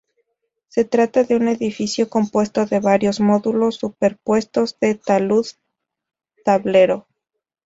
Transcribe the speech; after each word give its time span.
Se 0.67 0.83
trata 0.83 1.25
de 1.25 1.35
un 1.35 1.47
edificio 1.47 2.09
compuesto 2.09 2.65
de 2.65 2.79
varios 2.79 3.19
módulos 3.19 3.75
superpuestos 3.75 4.75
de 4.79 4.95
talud-tablero. 4.95 7.07